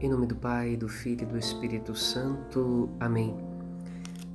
[0.00, 2.88] Em nome do Pai, do Filho e do Espírito Santo.
[3.00, 3.36] Amém.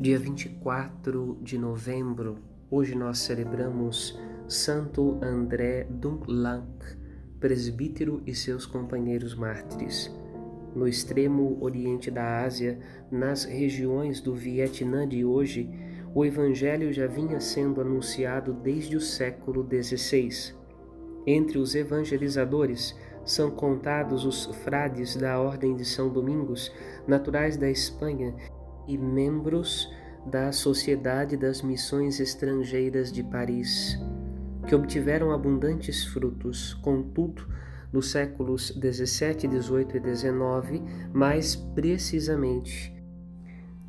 [0.00, 2.38] Dia 24 de novembro,
[2.68, 4.18] hoje nós celebramos
[4.48, 6.66] Santo André Dunlanc,
[7.38, 10.12] presbítero e seus companheiros mártires.
[10.74, 15.70] No extremo oriente da Ásia, nas regiões do Vietnã de hoje,
[16.12, 20.52] o Evangelho já vinha sendo anunciado desde o século XVI.
[21.24, 26.72] Entre os evangelizadores, são contados os frades da Ordem de São Domingos,
[27.06, 28.34] naturais da Espanha
[28.86, 29.88] e membros
[30.26, 33.98] da Sociedade das Missões Estrangeiras de Paris,
[34.66, 37.46] que obtiveram abundantes frutos, contudo,
[37.92, 42.92] nos séculos 17, 18 e 19, mais precisamente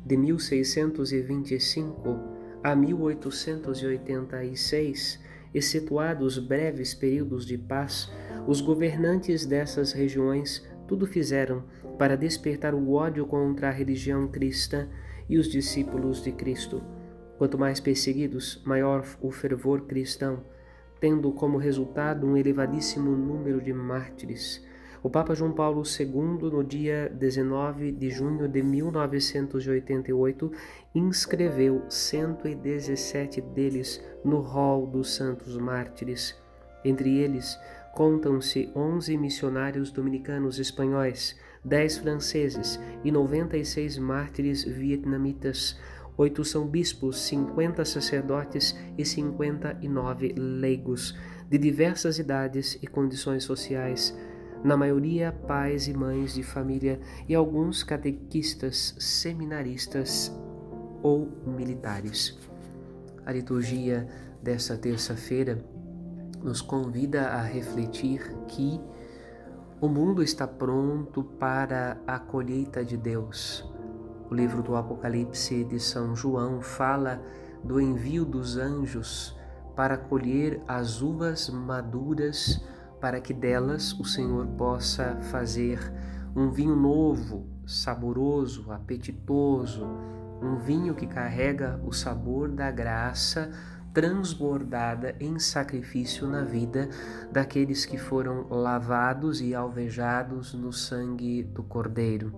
[0.04, 2.16] de 1625
[2.62, 5.18] a 1886,
[5.54, 8.10] excetuados breves períodos de paz,
[8.46, 11.64] os governantes dessas regiões tudo fizeram
[11.98, 14.88] para despertar o ódio contra a religião cristã
[15.28, 16.82] e os discípulos de Cristo.
[17.38, 20.42] Quanto mais perseguidos, maior o fervor cristão,
[21.00, 24.65] tendo como resultado um elevadíssimo número de mártires.
[25.06, 30.50] O Papa João Paulo II, no dia 19 de junho de 1988,
[30.96, 36.34] inscreveu 117 deles no rol dos santos mártires.
[36.84, 37.56] Entre eles,
[37.96, 45.80] Contam-se 11 missionários dominicanos espanhóis, 10 franceses e 96 mártires vietnamitas.
[46.18, 51.16] Oito são bispos, 50 sacerdotes e 59 leigos,
[51.48, 54.14] de diversas idades e condições sociais,
[54.66, 60.36] na maioria pais e mães de família e alguns catequistas, seminaristas
[61.04, 62.36] ou militares.
[63.24, 64.08] A liturgia
[64.42, 65.64] desta terça-feira
[66.42, 68.80] nos convida a refletir que
[69.80, 73.64] o mundo está pronto para a colheita de Deus.
[74.28, 77.22] O livro do Apocalipse de São João fala
[77.62, 79.38] do envio dos anjos
[79.76, 82.60] para colher as uvas maduras,
[83.06, 85.78] para que delas o Senhor possa fazer
[86.34, 89.86] um vinho novo, saboroso, apetitoso,
[90.42, 93.52] um vinho que carrega o sabor da graça
[93.94, 96.88] transbordada em sacrifício na vida
[97.30, 102.34] daqueles que foram lavados e alvejados no sangue do Cordeiro.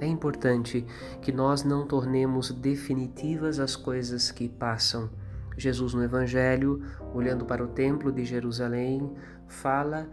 [0.00, 0.86] É importante
[1.20, 5.10] que nós não tornemos definitivas as coisas que passam.
[5.56, 6.82] Jesus no Evangelho,
[7.12, 9.12] olhando para o Templo de Jerusalém,
[9.46, 10.08] fala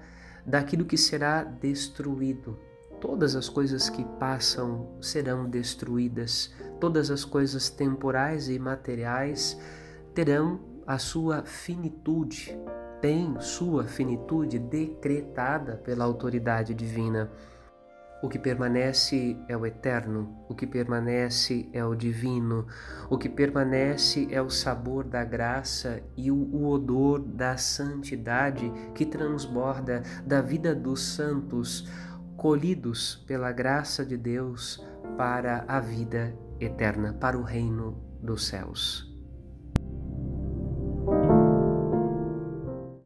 [0.46, 2.58] daquilo que será destruído.
[3.00, 9.60] Todas as coisas que passam serão destruídas, todas as coisas temporais e materiais
[10.14, 12.58] terão a sua finitude,
[13.02, 17.32] tem sua finitude decretada pela autoridade divina.
[18.22, 22.68] O que permanece é o eterno, o que permanece é o divino,
[23.10, 30.04] o que permanece é o sabor da graça e o, odor da santidade que transborda
[30.24, 31.90] da vida dos santos,
[32.38, 34.86] colhidos pela graça de Deus
[35.18, 39.11] para a vida eterna, para o reino dos céus.